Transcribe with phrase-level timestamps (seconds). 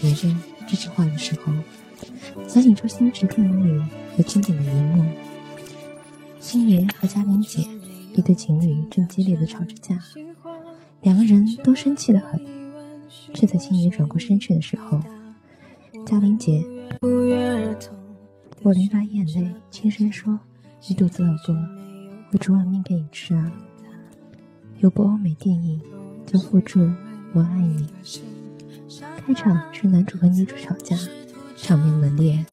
[0.00, 1.52] 别人这句话的时候，
[2.46, 3.84] 想起周星驰电影里
[4.16, 5.04] 有经典的一幕：
[6.40, 7.66] 星爷和嘉玲姐
[8.14, 9.98] 一对情侣正激烈的吵着架，
[11.02, 12.40] 两个人都生气的很。
[13.32, 15.00] 就在星爷转过身去的时候，
[16.04, 16.64] 嘉玲姐
[18.62, 20.38] 我淋巴眼泪，轻声说
[20.88, 21.58] ：“你肚子饿不饿？
[22.32, 23.52] 我煮碗面给你吃啊。”
[24.80, 25.80] 有部欧美电影
[26.26, 26.80] 叫《互助》，
[27.32, 27.88] 我爱你。
[29.26, 30.96] 开场是男主和女主吵架，
[31.56, 32.44] 场面冷烈。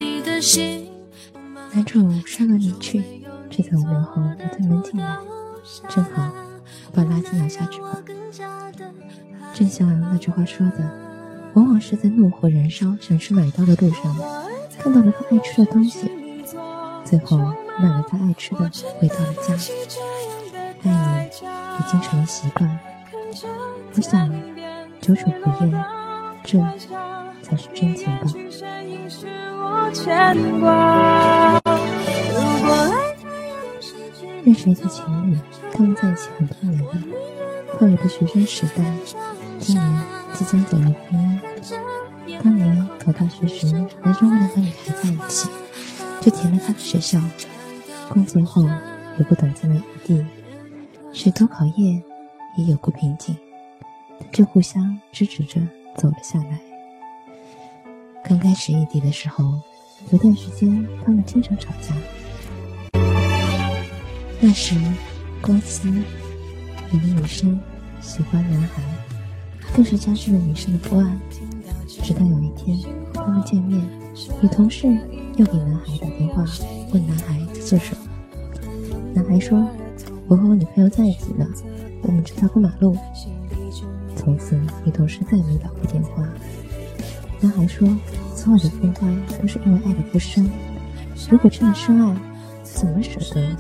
[1.73, 3.03] 男主摔门离去，
[3.49, 5.17] 却在五秒后又推门进来，
[5.87, 6.31] 正好
[6.91, 8.01] 我把垃圾拿下去吧。
[9.53, 10.89] 正像那句话说的，
[11.53, 14.15] 往往是在怒火燃烧、想吃奶刀的路上，
[14.79, 16.09] 看到了他爱吃的东西，
[17.05, 17.37] 最后
[17.79, 19.55] 买了他爱吃的，回到了家。
[20.84, 22.79] 爱你已经成了习惯，
[23.95, 24.29] 我想
[24.99, 25.85] 久久不厌，
[26.44, 26.60] 这
[27.41, 28.27] 才是真情吧。
[34.44, 35.38] 认识一对情侣，
[35.74, 36.91] 他们在一起很多年了，
[37.77, 38.84] 快乐的学生时代，
[39.60, 40.02] 今年
[40.34, 42.44] 即将走入婚姻。
[42.44, 43.68] 当年考大学时，
[44.02, 45.49] 男生为了和女孩在一起，
[46.20, 47.21] 就填了他的学校。
[48.10, 48.64] 工作后，
[49.18, 50.26] 有个短暂的异地。
[51.14, 52.04] 许多考验
[52.58, 53.36] 也有过瓶颈，
[54.20, 55.62] 但却互相支持着
[55.98, 56.60] 走了下来。
[58.24, 59.60] 刚开始异地的时候，
[60.12, 61.94] 有段时间他们经常吵架。
[64.40, 64.75] 那时，
[65.41, 65.90] 公司
[66.91, 67.59] 有个女生
[68.02, 68.81] 喜欢男孩，
[69.75, 71.19] 更是加剧了女生的不安。
[71.88, 72.78] 直到有一天，
[73.14, 73.81] 他们见面，
[74.41, 74.88] 女同事
[75.38, 76.44] 又给男孩打电话，
[76.91, 78.02] 问男孩在做什么。
[79.14, 79.68] 男孩说。
[80.25, 81.46] 我和我女朋友在一起呢，
[82.02, 82.96] 我们正在过马路。
[84.23, 86.23] 从此，女同事再也没打过电话。
[87.41, 87.85] 男孩说
[88.34, 89.06] ：“所有的分开
[89.38, 90.50] 都是因为爱的不深。
[91.29, 92.16] 如果真的深爱，
[92.63, 93.56] 怎么舍得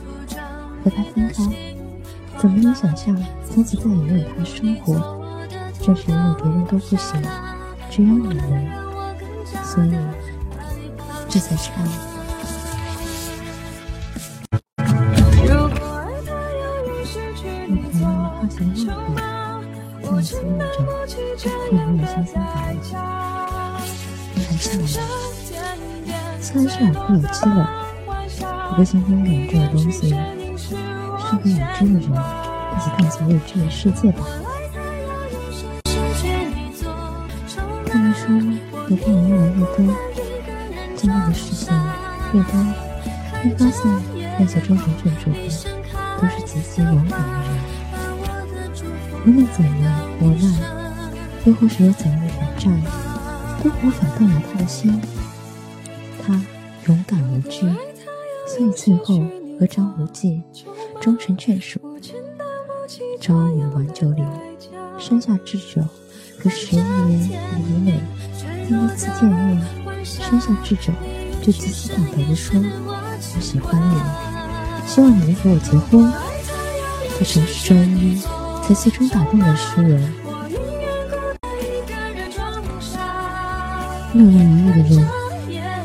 [0.81, 1.43] 和他分开？
[2.37, 3.13] 怎么能想象
[3.49, 5.19] 从此再也没有他的生活？
[5.81, 7.21] 正是因为别人都不行，
[7.91, 8.67] 只有你能，
[9.65, 9.91] 所以
[11.27, 11.83] 这才是爱。”
[18.49, 18.87] 前问题，
[20.13, 20.59] 在你心里
[21.37, 22.45] 着，会没有新鲜感？
[24.35, 24.85] 你还下来了，
[26.39, 27.59] 虽然是老夫老妻了，
[28.69, 30.09] 不过新鲜感这种东西，
[30.59, 30.75] 是
[31.17, 34.19] 和已知的人一起探索未知的世界吧。
[37.87, 38.21] 看的书
[38.71, 39.77] 和电影越来越多，
[40.95, 41.67] 经历的事情
[42.33, 42.53] 越多，
[43.41, 43.81] 会发现
[44.39, 45.37] 那些终成正主的，
[46.21, 47.52] 都是极其勇敢的人。
[49.25, 50.53] 无论怎样磨难，
[51.45, 52.81] 又或是有怎样的挑战，
[53.63, 55.01] 都无法动摇他的心。
[56.21, 56.41] 他
[56.87, 57.61] 勇敢无惧，
[58.45, 59.25] 所以最后
[59.57, 60.41] 和张无忌
[60.99, 61.79] 终成眷属。
[63.21, 64.21] 张安宇挽酒里
[64.99, 65.87] 生下智者
[66.37, 67.29] 和十一年
[67.65, 68.01] 李美，
[68.67, 69.61] 第一次见面
[70.03, 70.91] 生下智者
[71.41, 73.95] 就极其坦白地说：“我喜欢你，
[74.85, 76.11] 希望你能和我结婚。”
[77.17, 78.21] 这正是专一。
[78.63, 80.13] 才最终打动了诗人。
[84.13, 85.07] 那么迷恋的人，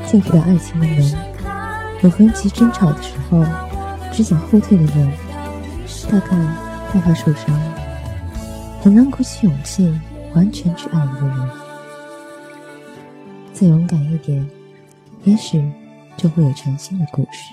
[0.06, 1.12] 进不了爱情的门；
[2.02, 3.44] 有分歧争吵的时候，
[4.12, 5.12] 只想后退的人，
[6.10, 6.36] 大概
[6.92, 7.46] 害怕受伤，
[8.80, 9.92] 很难鼓起勇气
[10.34, 11.50] 完全去爱一个人。
[13.52, 14.48] 再勇敢一点，
[15.24, 15.60] 也许
[16.16, 17.50] 就会有全新的故事。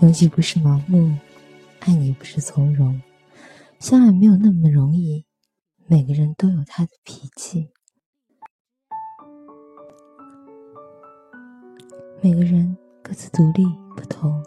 [0.00, 1.12] 游戏不是盲目，
[1.80, 3.02] 爱你不是从容，
[3.80, 5.24] 相爱没有那么容易。
[5.88, 7.70] 每个人都有他的脾气，
[12.22, 13.64] 每个人各自独立
[13.96, 14.40] 不同，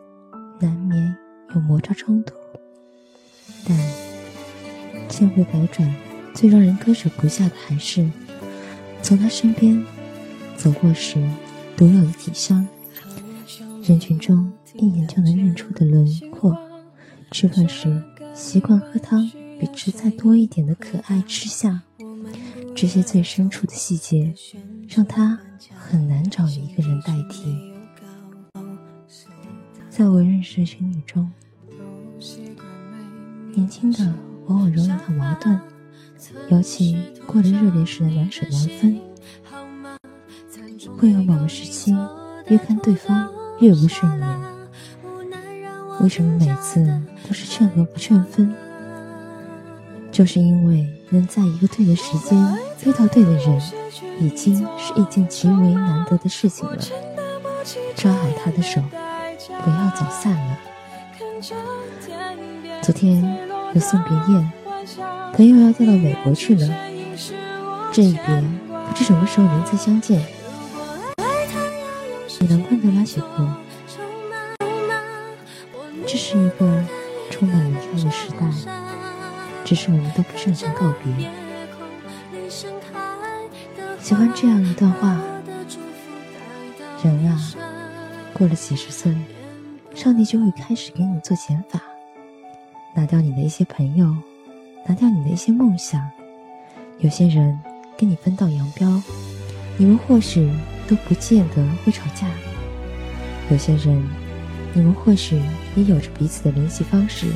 [0.62, 1.18] 难免
[1.54, 2.34] 有摩擦冲突。
[3.68, 3.78] 但
[5.10, 5.94] 千回百转，
[6.34, 8.10] 最让人割舍不下的还是
[9.02, 9.84] 从他身边
[10.56, 11.22] 走过时
[11.76, 12.66] 独有的体香。
[13.84, 14.50] 人群中。
[14.76, 16.58] 一眼就能认出的轮廓，
[17.32, 18.02] 吃饭时
[18.34, 19.30] 习惯喝汤
[19.60, 21.80] 比吃菜多一点的可爱吃相，
[22.76, 24.34] 这些最深处的细节，
[24.88, 25.38] 让他
[25.76, 27.74] 很难找一个人代替。
[29.90, 31.30] 在我认识的情侣中，
[33.54, 34.14] 年轻的
[34.48, 35.60] 往往容易闹矛盾，
[36.50, 36.98] 尤其
[37.28, 39.00] 过了热恋时的难舍难分，
[40.98, 41.94] 会有某个时期
[42.48, 43.30] 越看对方
[43.60, 44.51] 越不顺眼。
[46.02, 46.84] 为什么每次
[47.28, 48.54] 都是劝和不劝分？
[50.12, 52.38] 就是因为能在一个对的时间
[52.84, 53.62] 遇到对的人，
[54.20, 56.78] 已经是一件极为难得的事情了。
[57.96, 58.82] 抓好他的手，
[59.64, 60.58] 不要走散了。
[62.82, 63.22] 昨天
[63.74, 64.52] 有送别宴，
[65.34, 66.68] 朋友要调到美国去了，
[67.94, 68.44] 这一别
[68.88, 70.20] 不知什么时候能再相见。
[72.40, 73.48] 你能昆德拉写过，
[76.08, 76.84] 这是一个
[77.30, 78.46] 充满离开的时代，
[79.64, 81.30] 只是我们都不擅长告别。
[84.00, 85.20] 喜欢这样一段话：
[87.04, 87.40] 人啊，
[88.34, 89.16] 过了几十岁，
[89.96, 91.82] 上帝就会开始给你做减法，
[92.96, 94.16] 拿掉你的一些朋友，
[94.88, 96.02] 拿掉你的一些梦想。
[97.00, 97.58] 有些人
[97.98, 99.02] 跟你分道扬镳，
[99.78, 100.52] 你们或许。
[100.88, 102.28] 都不见得会吵架。
[103.50, 104.04] 有些人，
[104.74, 105.42] 你们或许
[105.76, 107.28] 也有着彼此的联系方式，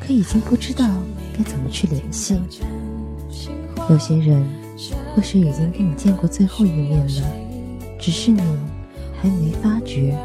[0.00, 0.88] 可已经不知道
[1.36, 2.40] 该怎么去联系。
[3.88, 4.44] 有些人，
[5.14, 7.22] 或许已经跟你见过最后一面了，
[7.98, 8.40] 只是你
[9.20, 10.16] 还没发觉。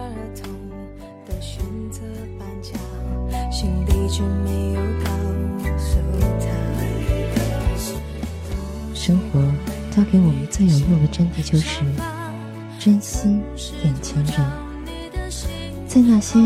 [8.94, 9.40] 生活
[9.96, 11.82] 教给我们最有用的真谛就是。
[12.78, 13.28] 珍惜
[13.84, 14.36] 眼前人，
[15.88, 16.38] 在那些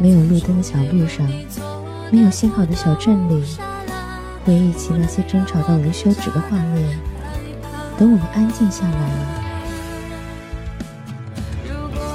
[0.00, 1.26] 没有路灯的小路上，
[2.10, 3.44] 没有信号的小镇里，
[4.44, 6.98] 回忆起那些争吵到无休止的画面。
[7.98, 9.26] 等我们安静下来了，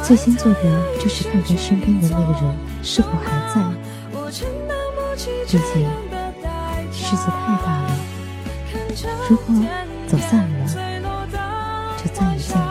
[0.04, 0.62] 最先做的
[1.00, 3.62] 就是看看身边的那个人是否还在。
[5.50, 5.88] 毕竟
[6.92, 7.90] 世界太大了，
[9.30, 9.46] 如果
[10.08, 10.66] 走散了，
[11.96, 12.67] 就再也见。